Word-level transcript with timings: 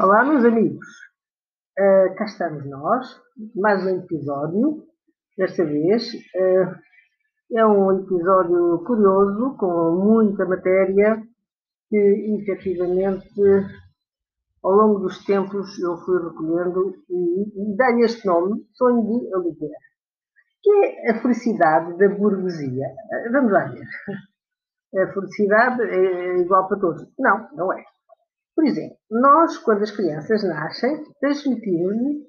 Olá, 0.00 0.24
meus 0.24 0.44
amigos. 0.44 0.86
Uh, 1.76 2.14
cá 2.14 2.24
estamos 2.24 2.64
nós, 2.66 3.20
mais 3.56 3.84
um 3.84 3.98
episódio. 3.98 4.86
Desta 5.36 5.64
vez 5.64 6.14
uh, 6.14 7.58
é 7.58 7.66
um 7.66 7.98
episódio 7.98 8.84
curioso, 8.86 9.56
com 9.58 9.96
muita 9.96 10.44
matéria, 10.44 11.20
que 11.90 11.96
efetivamente 12.40 13.28
ao 14.62 14.70
longo 14.70 15.00
dos 15.00 15.24
tempos 15.24 15.76
eu 15.80 15.96
fui 15.96 16.22
recolhendo 16.22 16.94
e, 17.10 17.72
e 17.72 17.76
dei 17.76 18.04
este 18.04 18.24
nome, 18.24 18.68
Sonho 18.74 19.02
de 19.02 19.34
Oliveira, 19.34 19.78
que 20.62 20.70
é 20.70 21.10
a 21.10 21.20
felicidade 21.20 21.98
da 21.98 22.08
burguesia. 22.08 22.86
Uh, 22.86 23.32
vamos 23.32 23.50
lá 23.50 23.64
ver. 23.64 23.82
A 24.96 25.12
felicidade 25.12 25.82
é 25.82 26.38
igual 26.38 26.68
para 26.68 26.78
todos. 26.78 27.04
Não, 27.18 27.48
não 27.56 27.72
é. 27.72 27.82
Por 28.58 28.66
exemplo, 28.66 28.96
nós, 29.08 29.56
quando 29.58 29.84
as 29.84 29.92
crianças 29.92 30.42
nascem, 30.42 31.00
transmitimos-lhe 31.20 32.26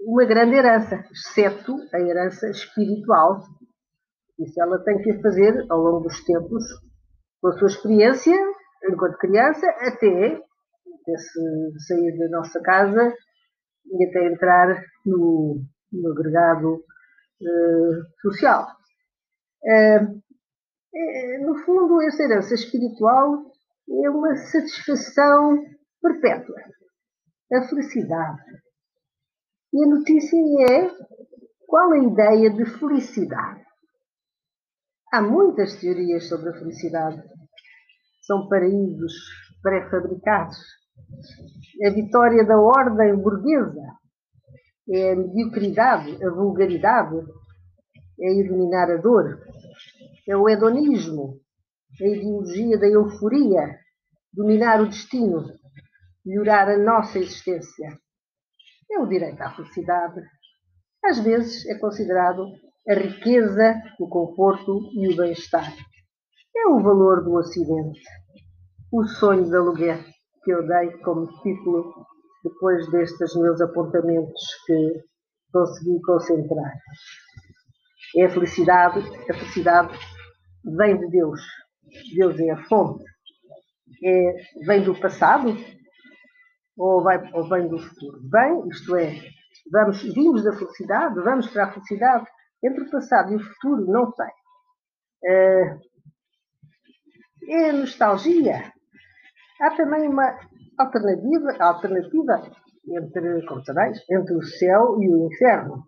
uma 0.00 0.24
grande 0.24 0.56
herança, 0.56 1.04
exceto 1.12 1.76
a 1.94 2.00
herança 2.00 2.50
espiritual. 2.50 3.42
Isso 4.40 4.60
ela 4.60 4.82
tem 4.82 5.00
que 5.02 5.22
fazer 5.22 5.64
ao 5.70 5.78
longo 5.78 6.00
dos 6.00 6.20
tempos, 6.24 6.64
com 7.40 7.46
a 7.46 7.52
sua 7.58 7.68
experiência, 7.68 8.34
enquanto 8.90 9.18
criança, 9.18 9.68
até, 9.82 10.42
sair 11.86 12.18
da 12.18 12.28
nossa 12.30 12.60
casa 12.60 13.14
e 13.86 14.04
até 14.04 14.26
entrar 14.26 14.82
no, 15.04 15.62
no 15.92 16.10
agregado 16.10 16.74
uh, 16.74 18.20
social. 18.20 18.66
Uh, 19.62 21.46
no 21.46 21.56
fundo, 21.58 22.02
essa 22.02 22.24
herança 22.24 22.52
espiritual 22.52 23.54
é 23.88 24.10
uma 24.10 24.36
satisfação 24.36 25.64
perpétua, 26.02 26.56
a 27.52 27.62
felicidade. 27.68 28.42
E 29.72 29.84
a 29.84 29.86
notícia 29.86 30.36
é 30.70 30.90
qual 31.66 31.92
a 31.92 31.98
ideia 31.98 32.50
de 32.50 32.64
felicidade? 32.78 33.64
Há 35.12 35.20
muitas 35.22 35.76
teorias 35.80 36.28
sobre 36.28 36.50
a 36.50 36.52
felicidade. 36.54 37.22
São 38.22 38.48
paraísos 38.48 39.12
pré-fabricados. 39.62 40.56
A 41.84 41.90
vitória 41.90 42.44
da 42.44 42.58
ordem 42.58 43.16
burguesa 43.16 43.82
é 44.90 45.12
a 45.12 45.16
mediocridade, 45.16 46.24
a 46.24 46.30
vulgaridade, 46.30 47.16
é 48.20 48.32
iluminar 48.32 48.90
a 48.90 48.96
dor, 48.96 49.42
é 50.28 50.36
o 50.36 50.48
hedonismo, 50.48 51.40
a 52.00 52.06
ideologia 52.06 52.78
da 52.78 52.86
euforia, 52.86 53.78
dominar 54.32 54.80
o 54.80 54.88
destino, 54.88 55.44
melhorar 56.24 56.68
a 56.68 56.78
nossa 56.78 57.18
existência. 57.18 57.98
É 58.90 58.98
o 58.98 59.06
direito 59.06 59.40
à 59.40 59.50
felicidade. 59.50 60.20
Às 61.04 61.20
vezes 61.20 61.66
é 61.66 61.78
considerado 61.78 62.46
a 62.88 62.94
riqueza, 62.94 63.82
o 63.98 64.08
conforto 64.08 64.90
e 64.94 65.12
o 65.12 65.16
bem-estar. 65.16 65.72
É 66.56 66.68
o 66.68 66.80
valor 66.80 67.24
do 67.24 67.34
Ocidente. 67.34 68.00
O 68.92 69.04
sonho 69.04 69.48
de 69.48 69.56
aluguer 69.56 70.04
que 70.44 70.52
eu 70.52 70.66
dei 70.66 70.90
como 70.98 71.26
título 71.42 72.06
depois 72.44 72.88
destes 72.90 73.34
meus 73.34 73.60
apontamentos 73.60 74.42
que 74.64 75.02
consegui 75.52 76.00
concentrar. 76.02 76.72
É 78.16 78.26
a 78.26 78.30
felicidade, 78.30 79.00
a 79.28 79.34
felicidade 79.34 79.98
vem 80.64 80.96
de 80.98 81.08
Deus, 81.10 81.40
Deus 82.14 82.38
é 82.38 82.50
a 82.50 82.64
fonte, 82.64 83.04
é, 84.02 84.32
vem 84.64 84.84
do 84.84 84.98
passado 84.98 85.56
ou, 86.76 87.02
vai, 87.02 87.18
ou 87.32 87.48
vem 87.48 87.68
do 87.68 87.78
futuro? 87.78 88.20
Vem, 88.30 88.68
isto 88.68 88.96
é, 88.96 89.14
vamos, 89.70 90.02
vimos 90.02 90.44
da 90.44 90.52
felicidade, 90.52 91.20
vamos 91.22 91.48
para 91.48 91.64
a 91.64 91.72
felicidade. 91.72 92.26
Entre 92.62 92.82
o 92.82 92.90
passado 92.90 93.32
e 93.32 93.36
o 93.36 93.40
futuro, 93.40 93.86
não 93.86 94.12
sei. 94.12 94.26
É, 95.24 95.78
é 97.48 97.72
nostalgia. 97.72 98.72
Há 99.60 99.70
também 99.76 100.08
uma 100.08 100.38
alternativa, 100.78 101.56
alternativa 101.60 102.50
entre, 102.88 103.46
como 103.46 103.64
sabeis, 103.64 103.98
entre 104.10 104.34
o 104.34 104.42
céu 104.42 105.02
e 105.02 105.08
o 105.08 105.26
inferno. 105.26 105.86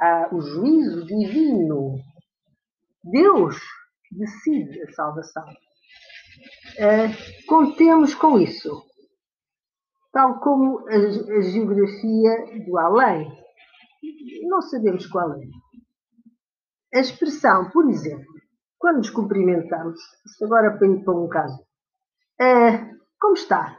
Há 0.00 0.34
o 0.34 0.40
juízo 0.40 1.06
divino. 1.06 1.98
Deus 3.04 3.56
decide 4.10 4.82
a 4.82 4.92
salvação. 4.92 5.44
Uh, 6.78 7.46
contemos 7.46 8.14
com 8.14 8.38
isso, 8.38 8.82
tal 10.12 10.40
como 10.40 10.80
a, 10.88 10.94
a, 10.94 11.40
geografia 11.42 12.64
do 12.66 12.78
além. 12.78 13.30
Não 14.48 14.62
sabemos 14.62 15.06
qual 15.06 15.34
é. 15.34 15.40
A 16.94 17.00
expressão, 17.00 17.70
por 17.70 17.88
exemplo, 17.88 18.26
quando 18.78 18.98
nos 18.98 19.10
cumprimentamos, 19.10 20.00
isto 20.26 20.44
agora 20.44 20.74
ir 20.74 21.04
para 21.04 21.14
um 21.14 21.28
caso, 21.28 21.60
uh, 22.40 22.98
como 23.20 23.34
está? 23.34 23.78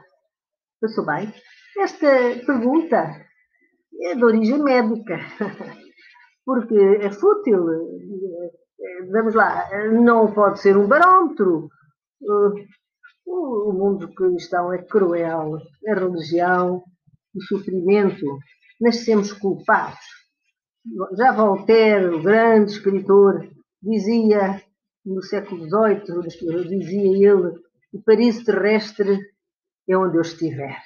Passou 0.79 1.05
bem? 1.05 1.33
Esta 1.77 2.07
pergunta 2.45 3.25
é 4.01 4.15
de 4.15 4.23
origem 4.23 4.61
médica, 4.61 5.17
porque 6.45 6.75
é 6.75 7.11
fútil 7.11 7.65
vamos 9.11 9.35
lá, 9.35 9.69
não 9.91 10.31
pode 10.33 10.59
ser 10.59 10.77
um 10.77 10.87
barómetro. 10.87 11.69
O 13.25 13.71
mundo 13.71 14.13
cristão 14.13 14.73
é 14.73 14.81
cruel, 14.83 15.57
a 15.87 15.93
religião, 15.93 16.83
o 17.35 17.41
sofrimento, 17.43 18.25
nascemos 18.79 19.31
culpados. 19.31 19.99
Já 21.15 21.31
Voltaire, 21.31 22.07
o 22.07 22.23
grande 22.23 22.71
escritor, 22.71 23.47
dizia 23.81 24.61
no 25.05 25.21
século 25.21 25.67
XVIII, 25.67 26.67
dizia 26.67 27.29
ele, 27.29 27.59
o 27.93 28.01
paraíso 28.03 28.45
terrestre 28.45 29.19
é 29.87 29.97
onde 29.97 30.17
eu 30.17 30.21
estiver. 30.21 30.77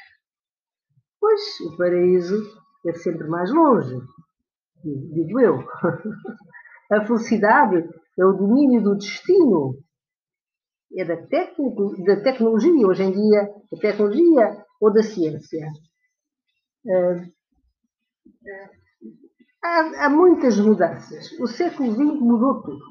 Pois, 1.20 1.60
o 1.62 1.78
paraíso 1.78 2.42
é 2.86 2.94
sempre 2.94 3.28
mais 3.28 3.52
longe, 3.52 3.98
digo 4.84 5.40
eu. 5.40 5.64
A 6.92 7.06
felicidade 7.06 7.78
é 8.18 8.26
o 8.26 8.34
domínio 8.34 8.82
do 8.84 8.96
destino, 8.96 9.76
é 10.96 11.04
da, 11.04 11.16
da 11.16 12.22
tecnologia, 12.22 12.88
hoje 12.88 13.04
em 13.04 13.12
dia, 13.12 13.50
da 13.72 13.80
tecnologia 13.80 14.66
ou 14.80 14.94
da 14.94 15.02
ciência. 15.02 15.68
Uh, 16.86 17.34
há, 19.64 20.06
há, 20.06 20.10
muitas 20.10 20.60
mudanças. 20.60 21.32
O 21.40 21.48
século 21.48 21.92
XX 21.92 22.22
mudou 22.22 22.62
tudo. 22.62 22.86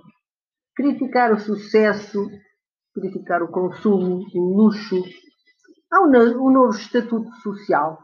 Criticar 0.75 1.33
o 1.33 1.39
sucesso, 1.39 2.29
criticar 2.93 3.43
o 3.45 3.53
consumo, 3.53 4.27
o 4.35 4.57
luxo. 4.57 5.01
Há 5.93 6.03
um, 6.03 6.09
um 6.09 6.51
novo 6.51 6.77
estatuto 6.77 7.31
social, 7.37 7.99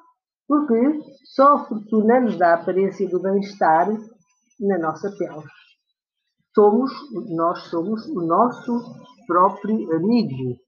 porque 0.47 1.01
só 1.25 1.57
a 1.57 1.65
fortuna 1.65 2.21
nos 2.21 2.39
dá 2.39 2.53
a 2.53 2.63
aparência 2.63 3.09
do 3.09 3.21
bem-estar 3.21 3.89
na 4.61 4.79
nossa 4.79 5.11
pele 5.19 5.43
somos, 6.55 6.93
nós 7.31 7.59
somos 7.69 8.07
o 8.07 8.27
nosso 8.27 8.83
próprio 9.27 9.93
amigo. 9.95 10.59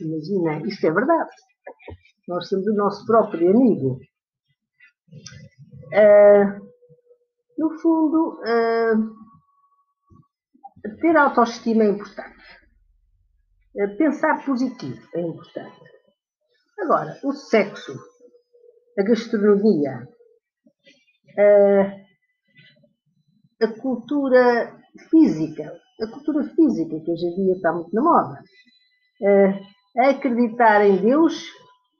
Imagina, 0.00 0.66
isto 0.66 0.86
é 0.86 0.90
verdade. 0.90 1.30
Nós 2.26 2.48
somos 2.48 2.66
o 2.66 2.74
nosso 2.74 3.04
próprio 3.06 3.50
amigo. 3.50 4.00
Uh, 5.92 6.64
no 7.58 7.78
fundo, 7.78 8.40
uh, 8.40 9.14
ter 11.00 11.16
autoestima 11.16 11.84
é 11.84 11.88
importante. 11.88 12.44
Uh, 13.76 13.96
pensar 13.96 14.44
positivo 14.44 15.06
é 15.14 15.20
importante. 15.20 15.80
Agora, 16.80 17.18
o 17.22 17.32
sexo, 17.32 17.92
a 18.98 19.02
gastronomia, 19.02 20.08
a 23.62 23.68
cultura 23.80 24.76
física, 25.10 25.72
a 26.00 26.06
cultura 26.08 26.44
física 26.54 27.00
que 27.00 27.10
hoje 27.10 27.26
em 27.26 27.44
dia 27.44 27.52
está 27.54 27.72
muito 27.72 27.94
na 27.94 28.02
moda. 28.02 28.42
Uh, 29.20 30.00
acreditar 30.08 30.84
em 30.84 30.96
Deus 30.96 31.46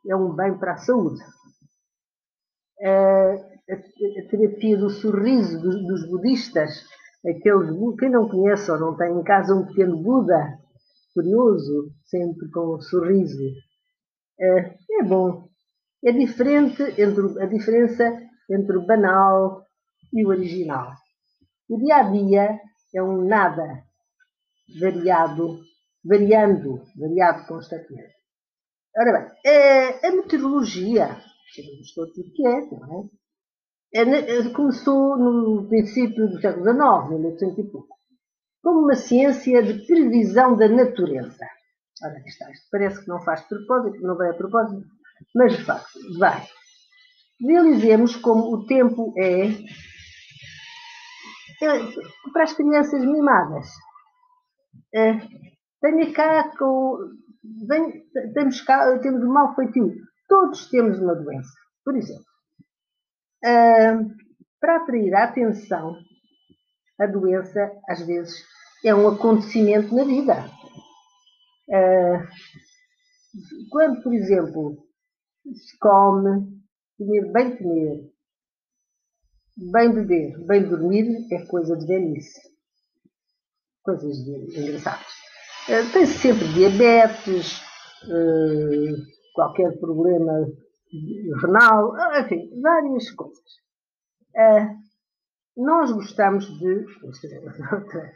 é 0.09 0.17
um 0.17 0.35
bem 0.35 0.59
para 0.59 0.73
a 0.73 0.79
saúde. 0.79 1.21
Uh, 2.81 3.55
a, 3.71 4.29
terapia 4.31 4.77
do 4.77 4.91
sorriso 4.91 5.61
dos, 5.61 5.87
dos, 5.87 6.11
budistas, 6.11 6.85
aqueles 7.27 7.71
quem 7.99 8.11
não 8.11 8.29
conhece 8.29 8.71
ou 8.71 8.79
não 8.79 8.97
tem 8.97 9.13
em 9.13 9.23
casa 9.23 9.55
um 9.55 9.67
pequeno 9.67 9.97
Buda, 9.97 10.59
curioso, 11.15 11.93
sempre 12.05 12.51
com 12.51 12.75
um 12.75 12.81
sorriso, 12.81 13.43
uh, 13.43 15.01
é 15.01 15.03
bom. 15.05 15.49
É 16.05 16.13
diferente 16.13 16.83
entre 17.01 17.43
a 17.43 17.47
diferença 17.47 18.21
entre 18.51 18.77
o 18.77 18.87
banal 18.87 19.65
e 20.13 20.25
o 20.25 20.29
original. 20.29 20.93
O 21.69 21.79
dia 21.79 21.97
a 21.97 22.03
dia 22.03 22.61
é 22.95 23.03
um 23.03 23.27
nada 23.27 23.85
variado, 24.81 25.61
variando, 26.05 26.85
variado 26.97 27.47
constantemente. 27.47 28.15
Ora 28.97 29.13
bem, 29.13 30.05
a 30.05 30.13
meteorologia, 30.13 31.21
sabemos 31.55 31.95
todos 31.95 32.17
o 32.17 32.33
que 32.33 32.47
é, 32.47 32.61
não 32.71 33.11
é? 33.95 34.51
Começou 34.55 35.17
no 35.17 35.67
princípio 35.69 36.29
do 36.29 36.41
século 36.41 36.65
XIX, 36.65 37.21
1800 37.21 37.59
e 37.59 37.71
pouco, 37.71 37.97
como 38.63 38.81
uma 38.81 38.95
ciência 38.95 39.63
de 39.63 39.87
previsão 39.87 40.57
da 40.57 40.69
natureza. 40.69 41.47
Ora, 42.03 42.19
aqui 42.19 42.29
está, 42.29 42.51
isto 42.51 42.67
parece 42.71 43.03
que 43.03 43.09
não 43.09 43.23
faz 43.25 43.41
propósito, 43.43 44.03
não 44.03 44.17
vai 44.17 44.31
a 44.31 44.35
propósito, 44.35 44.85
mas 45.35 45.57
de 45.57 45.65
facto, 45.65 45.99
vai. 46.19 46.47
Realizemos 47.41 48.17
como 48.17 48.55
o 48.55 48.67
tempo 48.67 49.15
é, 49.17 49.49
é 51.63 52.33
para 52.33 52.45
as 52.45 52.53
crianças 52.53 53.05
mimadas. 53.05 53.69
É, 54.95 55.19
tenha 55.81 56.13
cá 56.13 56.51
com. 56.57 56.99
Temos, 58.35 58.61
cá, 58.63 58.99
temos 59.01 59.25
mal 59.25 59.55
feitio. 59.55 59.95
Todos 60.29 60.69
temos 60.71 60.99
uma 60.99 61.15
doença. 61.15 61.53
Por 61.85 61.97
exemplo, 61.97 62.25
uh, 63.45 64.11
para 64.59 64.77
atrair 64.77 65.15
a 65.15 65.25
atenção, 65.25 65.97
a 66.99 67.07
doença, 67.07 67.71
às 67.89 68.07
vezes, 68.07 68.43
é 68.85 68.95
um 68.95 69.09
acontecimento 69.09 69.95
na 69.95 70.05
vida. 70.05 70.35
Uh, 71.69 72.27
quando, 73.71 74.03
por 74.03 74.15
exemplo, 74.15 74.87
se 75.53 75.79
come, 75.79 76.47
comer, 76.97 77.33
bem 77.33 77.57
comer, 77.57 78.14
bem 79.57 79.93
beber, 79.93 80.39
bem 80.47 80.69
dormir, 80.69 81.27
é 81.33 81.47
coisa 81.47 81.77
de 81.77 81.87
velhice. 81.87 82.41
Coisas 83.83 84.17
de, 84.25 84.61
engraçadas. 84.61 85.07
Uh, 85.69 85.93
Tem-se 85.93 86.19
sempre 86.19 86.49
diabetes, 86.53 87.61
uh, 88.05 88.97
qualquer 89.35 89.79
problema 89.79 90.47
renal, 91.43 91.93
enfim, 92.21 92.61
várias 92.61 93.11
coisas. 93.13 93.39
Uh, 94.37 94.85
nós 95.57 95.93
gostamos 95.93 96.47
de. 96.59 96.85
Outra, 97.05 98.13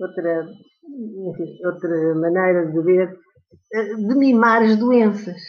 outra, 0.00 0.46
enfim, 0.84 1.66
outra 1.66 2.14
maneira 2.14 2.70
de 2.70 2.80
ver, 2.82 3.18
de 3.72 4.14
mimar 4.14 4.62
as 4.62 4.76
doenças. 4.76 5.40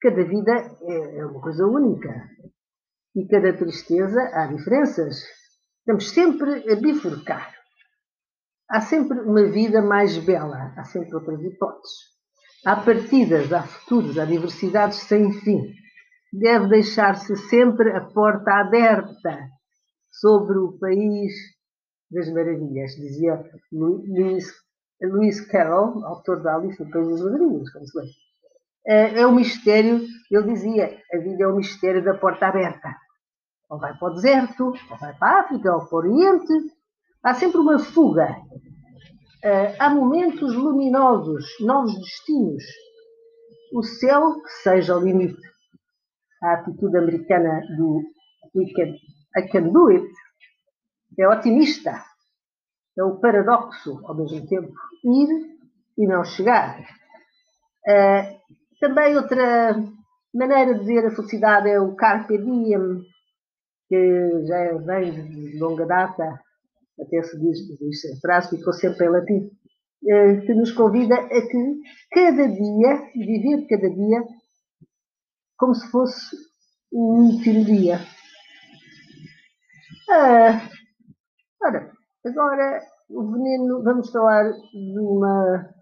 Cada 0.00 0.22
vida 0.24 0.52
é, 0.82 1.18
é 1.18 1.26
uma 1.26 1.40
coisa 1.40 1.66
única. 1.66 2.08
E 3.16 3.26
cada 3.28 3.56
tristeza 3.56 4.20
há 4.34 4.46
diferenças. 4.46 5.24
Estamos 5.78 6.10
sempre 6.10 6.70
a 6.70 6.76
bifurcar. 6.76 7.50
Há 8.68 8.82
sempre 8.82 9.20
uma 9.20 9.44
vida 9.44 9.80
mais 9.80 10.18
bela, 10.18 10.74
há 10.76 10.84
sempre 10.84 11.14
outras 11.14 11.42
hipóteses. 11.42 11.96
Há 12.66 12.76
partidas, 12.76 13.50
há 13.52 13.62
futuros, 13.62 14.18
há 14.18 14.26
diversidades 14.26 14.98
sem 14.98 15.32
fim. 15.32 15.72
Deve 16.30 16.68
deixar-se 16.68 17.34
sempre 17.48 17.90
a 17.92 18.02
porta 18.02 18.52
aberta 18.52 19.48
sobre 20.10 20.58
o 20.58 20.76
país 20.78 21.32
das 22.10 22.30
maravilhas, 22.30 22.92
dizia 22.96 23.42
Lewis, 23.72 24.52
Lewis 25.00 25.40
Carroll, 25.40 26.04
autor 26.04 26.42
da 26.42 26.56
Alice 26.56 26.82
no 26.82 26.90
País 26.90 27.08
das 27.08 27.22
Maravilhas, 27.22 27.72
como 27.72 27.86
se 27.86 27.98
lê. 27.98 28.06
É, 28.88 29.20
é 29.20 29.26
o 29.26 29.34
mistério, 29.34 30.06
ele 30.30 30.52
dizia, 30.52 31.00
a 31.12 31.18
vida 31.18 31.44
é 31.44 31.46
o 31.46 31.56
mistério 31.56 32.04
da 32.04 32.14
porta 32.14 32.46
aberta. 32.48 32.94
Ou 33.68 33.78
vai 33.78 33.96
para 33.96 34.08
o 34.08 34.14
deserto, 34.14 34.72
ou 34.90 34.96
vai 34.98 35.14
para 35.14 35.28
a 35.28 35.40
África, 35.40 35.74
ou 35.74 35.86
para 35.86 35.96
o 35.96 35.98
Oriente. 35.98 36.52
Há 37.22 37.34
sempre 37.34 37.58
uma 37.58 37.78
fuga. 37.78 38.36
É, 39.42 39.76
há 39.80 39.90
momentos 39.90 40.54
luminosos, 40.54 41.44
novos 41.60 41.94
destinos. 41.94 42.64
O 43.72 43.82
céu 43.82 44.40
que 44.40 44.50
seja 44.62 44.96
o 44.96 45.00
limite. 45.00 45.40
A 46.42 46.54
atitude 46.54 46.96
americana 46.96 47.60
do 47.76 48.02
we 48.54 48.72
can, 48.72 48.94
I 49.36 49.48
can 49.48 49.68
do 49.70 49.88
it 49.88 50.08
é 51.18 51.28
otimista. 51.28 52.04
É 52.98 53.02
o 53.02 53.18
paradoxo, 53.20 54.00
ao 54.04 54.14
mesmo 54.14 54.46
tempo, 54.46 54.72
ir 55.04 55.28
e 55.98 56.06
não 56.06 56.24
chegar. 56.24 56.80
Uh, 57.88 58.40
também 58.80 59.16
outra 59.16 59.76
maneira 60.34 60.78
de 60.78 60.84
ver 60.84 61.06
a 61.06 61.10
felicidade 61.10 61.68
é 61.68 61.80
o 61.80 61.94
carpe 61.94 62.38
diem, 62.38 63.02
que 63.88 64.46
já 64.46 64.78
vem 64.78 65.12
de 65.12 65.58
longa 65.58 65.86
data, 65.86 66.40
até 67.00 67.22
se 67.22 67.38
diz, 67.38 67.58
diz 67.78 68.16
a 68.16 68.20
frase 68.20 68.56
ficou 68.56 68.72
sempre 68.72 69.06
em 69.06 69.10
latim, 69.10 69.50
uh, 70.04 70.40
que 70.46 70.54
nos 70.54 70.72
convida 70.72 71.14
a 71.14 71.28
que 71.28 71.80
cada 72.12 72.48
dia, 72.48 73.10
viver 73.14 73.66
cada 73.68 73.90
dia, 73.90 74.22
como 75.56 75.74
se 75.74 75.90
fosse 75.90 76.36
um 76.92 77.32
último 77.32 77.64
dia. 77.64 77.98
Uh, 80.08 80.60
ora, 81.62 81.92
agora 82.24 82.82
o 83.08 83.32
veneno, 83.32 83.82
vamos 83.82 84.10
falar 84.10 84.50
de 84.52 84.98
uma 84.98 85.76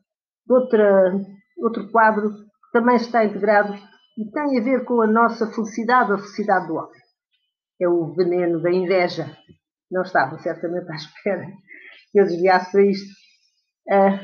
de 0.46 0.52
outra, 0.52 1.12
outro 1.58 1.90
quadro 1.90 2.30
que 2.30 2.72
também 2.72 2.96
está 2.96 3.24
integrado 3.24 3.74
e 4.18 4.30
tem 4.30 4.58
a 4.58 4.62
ver 4.62 4.84
com 4.84 5.00
a 5.00 5.06
nossa 5.06 5.46
felicidade, 5.50 6.12
a 6.12 6.18
felicidade 6.18 6.66
do 6.66 6.74
homem. 6.74 7.03
É 7.80 7.88
o 7.88 8.12
veneno 8.14 8.60
da 8.60 8.70
inveja. 8.70 9.36
Não 9.90 10.02
estava 10.02 10.38
certamente 10.38 10.90
à 10.90 10.94
espera 10.96 11.46
que 12.10 12.20
eu 12.20 12.26
desviasse 12.26 12.72
para 12.72 12.86
isto. 12.86 13.12
Uh, 13.88 14.18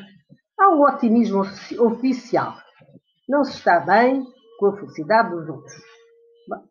há 0.59 0.71
um 0.71 0.83
otimismo 0.83 1.43
oficial. 1.79 2.57
Não 3.29 3.45
se 3.45 3.57
está 3.57 3.81
bem 3.81 4.25
com 4.59 4.67
a 4.67 4.77
felicidade 4.77 5.31
dos 5.31 5.49
outros. 5.49 5.75
Bom, 6.49 6.69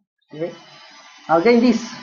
alguém 1.27 1.59
disse, 1.59 1.93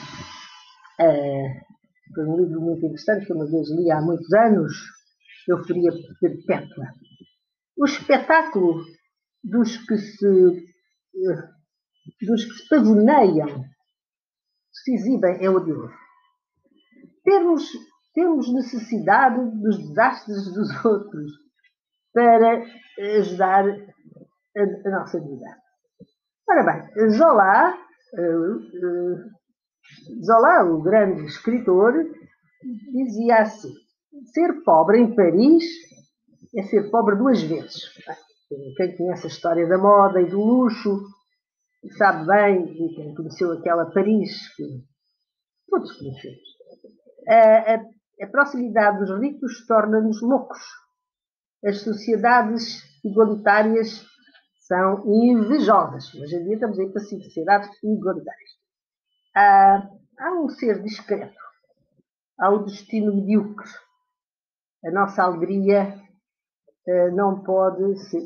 uh, 1.01 1.67
foi 2.13 2.25
um 2.25 2.37
livro 2.37 2.61
muito 2.61 2.85
interessante 2.85 3.25
que 3.25 3.33
uma 3.33 3.45
vez 3.45 3.69
li 3.69 3.91
há 3.91 4.01
muitos 4.01 4.31
anos, 4.33 4.73
Euforia 5.47 5.91
Perpétua. 6.19 6.87
O 7.77 7.85
espetáculo 7.85 8.83
dos 9.43 9.77
que 9.77 9.97
se, 9.97 10.27
dos 12.21 12.45
que 12.45 12.53
se 12.53 12.69
pavoneiam, 12.69 13.63
se 14.83 14.93
exibem, 14.93 15.43
é 15.43 15.49
odioso. 15.49 15.93
Temos, 17.23 17.63
temos 18.13 18.53
necessidade 18.53 19.39
dos 19.61 19.77
desastres 19.89 20.53
dos 20.53 20.69
outros 20.85 21.31
para 22.13 22.63
ajudar 23.19 23.65
a, 23.65 24.87
a 24.87 24.91
nossa 24.91 25.19
vida. 25.19 25.45
Ora 26.49 26.63
bem, 26.63 27.09
Zola, 27.09 27.77
uh, 28.13 28.55
uh, 28.55 30.25
Zola, 30.25 30.63
o 30.71 30.81
grande 30.81 31.25
escritor, 31.25 31.93
dizia 32.91 33.41
assim: 33.41 33.73
ser 34.33 34.63
pobre 34.63 34.99
em 34.99 35.13
Paris 35.13 35.65
é 36.55 36.63
ser 36.63 36.89
pobre 36.89 37.15
duas 37.17 37.41
vezes. 37.43 37.83
Quem 38.77 38.95
conhece 38.95 39.27
a 39.27 39.29
história 39.29 39.67
da 39.67 39.77
moda 39.77 40.21
e 40.21 40.29
do 40.29 40.39
luxo 40.39 41.05
sabe 41.91 42.25
bem, 42.27 42.65
e 42.65 42.95
quem 42.95 43.15
conheceu 43.15 43.51
aquela 43.51 43.85
Paris 43.91 44.53
que 44.55 44.63
todos 45.69 45.91
conhecemos, 45.97 46.39
a, 47.27 47.75
a, 47.75 48.25
a 48.25 48.27
proximidade 48.27 48.99
dos 48.99 49.19
ricos 49.19 49.65
torna-nos 49.67 50.21
loucos. 50.21 50.59
As 51.65 51.81
sociedades 51.81 52.83
igualitárias 53.03 54.05
são 54.61 55.03
invejosas. 55.05 56.13
Hoje 56.13 56.35
em 56.35 56.43
dia 56.43 56.53
estamos 56.55 56.79
aí 56.79 56.91
para 56.91 57.01
sociedades 57.01 57.69
igualitárias. 57.83 58.49
Há, 59.35 59.89
há 60.19 60.31
um 60.33 60.49
ser 60.49 60.81
discreto, 60.83 61.39
há 62.39 62.49
o 62.49 62.65
destino 62.65 63.15
medíocre. 63.15 63.69
A 64.85 64.91
nossa 64.91 65.23
alegria 65.23 66.06
não 67.13 67.43
pode 67.43 67.97
ser, 68.09 68.21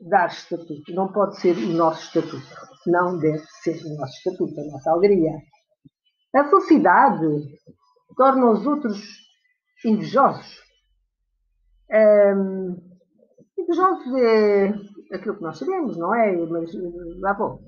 dar 0.00 0.28
estatuto, 0.28 0.94
não 0.94 1.12
pode 1.12 1.40
ser 1.40 1.56
o 1.56 1.72
nosso 1.72 2.04
estatuto. 2.04 2.46
Não 2.86 3.18
deve 3.18 3.44
ser 3.62 3.82
o 3.84 3.96
nosso 3.96 4.12
estatuto, 4.18 4.60
a 4.60 4.64
nossa 4.64 4.90
alegria. 4.90 5.32
A 6.34 6.44
felicidade 6.44 7.58
torna 8.16 8.50
os 8.50 8.66
outros 8.66 9.00
invejosos. 9.84 10.62
Um, 11.90 12.76
invejosos 13.58 14.14
é 14.14 14.74
aquilo 15.14 15.36
que 15.36 15.42
nós 15.42 15.58
sabemos, 15.58 15.96
não 15.96 16.14
é? 16.14 16.36
Mas 16.46 16.70
lá 17.20 17.34
bom. 17.34 17.60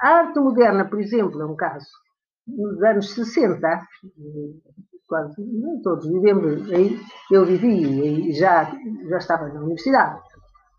A 0.00 0.08
arte 0.08 0.38
moderna, 0.38 0.88
por 0.88 1.00
exemplo, 1.00 1.40
é 1.40 1.46
um 1.46 1.56
caso. 1.56 1.86
Nos 2.46 2.82
anos 2.82 3.14
60, 3.14 3.88
quase 5.06 5.34
todos 5.82 6.06
vivemos 6.06 6.70
aí, 6.70 7.00
eu 7.30 7.44
vivi 7.44 8.28
e 8.28 8.32
já, 8.32 8.70
já 9.08 9.18
estava 9.18 9.48
na 9.48 9.60
universidade, 9.60 10.20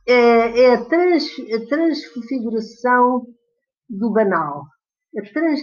é, 0.07 0.61
é 0.61 0.75
a, 0.75 0.85
trans, 0.85 1.25
a, 1.39 1.67
transfiguração 1.67 3.25
do 3.89 4.11
banal. 4.11 4.65
Trans, 5.33 5.61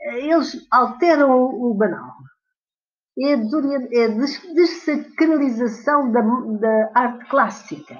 eles 0.00 0.66
alteram 0.70 1.30
o, 1.30 1.74
banal. 1.74 2.14
É 3.18 3.34
a, 3.34 4.04
é 4.04 4.08
desacralização 4.54 6.12
da, 6.12 6.20
da 6.20 6.92
arte 6.94 7.28
clássica. 7.28 7.96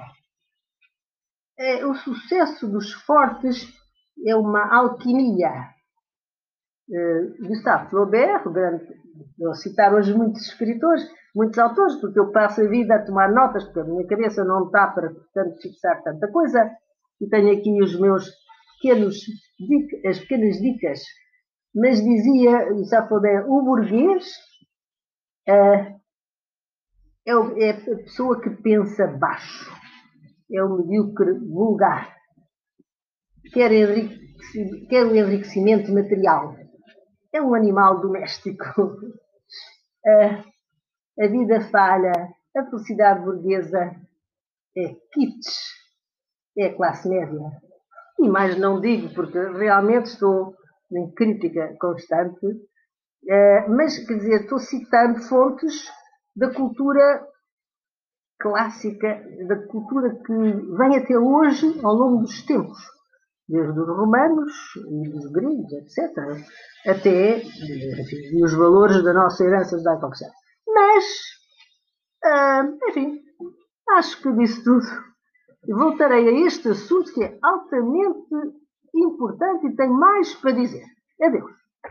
é, 1.58 1.84
o 1.84 1.94
sucesso 1.94 2.68
dos 2.68 2.92
fortes 2.92 3.68
é 4.26 4.36
uma 4.36 4.72
alquimia. 4.74 5.79
Uh, 6.90 7.46
Gustave 7.46 7.88
Flaubert, 7.88 8.42
grande, 8.50 8.84
vou 9.38 9.54
citar 9.54 9.94
hoje 9.94 10.12
muitos 10.12 10.42
escritores, 10.48 11.08
muitos 11.34 11.58
autores, 11.58 11.94
porque 12.00 12.18
eu 12.18 12.32
passo 12.32 12.62
a 12.62 12.68
vida 12.68 12.96
a 12.96 13.04
tomar 13.04 13.30
notas, 13.30 13.64
porque 13.64 13.80
a 13.80 13.84
minha 13.84 14.06
cabeça 14.06 14.44
não 14.44 14.66
está 14.66 14.88
para 14.88 15.12
tanto 15.32 15.60
fixar 15.62 16.02
tanta 16.02 16.26
coisa, 16.32 16.68
e 17.20 17.28
tenho 17.28 17.56
aqui 17.56 17.80
os 17.80 17.98
meus 17.98 18.28
pequenos, 18.82 19.16
as 20.04 20.18
pequenas 20.18 20.56
dicas. 20.56 21.00
Mas 21.72 22.02
dizia 22.02 22.72
Gustave 22.72 23.08
Flaubert, 23.08 23.48
o 23.48 23.62
burguês 23.62 24.26
uh, 25.48 26.00
é, 27.24 27.32
é 27.58 27.70
a 27.70 27.96
pessoa 27.98 28.40
que 28.40 28.50
pensa 28.50 29.06
baixo 29.06 29.80
é 30.52 30.62
o 30.64 30.78
medíocre 30.78 31.38
vulgar. 31.38 32.16
Quer, 33.52 33.70
quer 34.88 35.06
o 35.06 35.14
enriquecimento 35.14 35.92
material. 35.92 36.56
É 37.32 37.40
um 37.40 37.54
animal 37.54 38.00
doméstico. 38.00 38.64
A, 40.06 40.44
a 41.24 41.26
vida 41.28 41.60
falha, 41.70 42.12
a 42.56 42.64
felicidade 42.64 43.24
burguesa 43.24 43.94
é 44.76 44.94
kitsch, 45.12 45.48
é 46.58 46.70
classe 46.70 47.08
média. 47.08 47.40
E 48.18 48.28
mais 48.28 48.58
não 48.58 48.80
digo, 48.80 49.14
porque 49.14 49.38
realmente 49.38 50.06
estou 50.06 50.54
em 50.92 51.10
crítica 51.12 51.76
constante, 51.80 52.46
eh, 53.28 53.68
mas 53.68 53.98
quer 54.06 54.14
dizer, 54.14 54.40
estou 54.42 54.58
citando 54.58 55.22
fontes 55.22 55.88
da 56.36 56.52
cultura 56.52 57.26
clássica 58.40 59.22
da 59.46 59.66
cultura 59.66 60.16
que 60.24 60.32
vem 60.32 60.96
até 60.96 61.16
hoje 61.16 61.78
ao 61.84 61.94
longo 61.94 62.22
dos 62.22 62.42
tempos, 62.44 62.78
desde 63.46 63.78
os 63.78 63.88
romanos 63.88 64.52
e 64.76 65.08
dos 65.10 65.30
gregos, 65.30 65.72
etc., 65.72 66.14
até 66.86 67.38
enfim, 67.38 68.42
os 68.42 68.52
valores 68.54 69.02
da 69.02 69.12
nossa 69.12 69.44
herança 69.44 69.78
judaica 69.78 70.06
oficial. 70.06 70.30
Mas, 70.66 71.04
uh, 72.24 72.78
enfim, 72.88 73.20
acho 73.96 74.22
que 74.22 74.32
disse 74.32 74.62
tudo. 74.64 74.86
Voltarei 75.68 76.28
a 76.28 76.46
este 76.46 76.68
assunto 76.68 77.12
que 77.12 77.22
é 77.22 77.38
altamente 77.42 78.34
importante 78.94 79.66
e 79.66 79.76
tenho 79.76 79.92
mais 79.92 80.34
para 80.34 80.52
dizer. 80.52 80.84
Adeus. 81.22 81.59